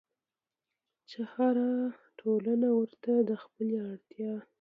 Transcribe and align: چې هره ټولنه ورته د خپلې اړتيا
چې 1.09 1.19
هره 1.33 1.71
ټولنه 2.19 2.67
ورته 2.79 3.11
د 3.29 3.31
خپلې 3.43 3.77
اړتيا 3.89 4.33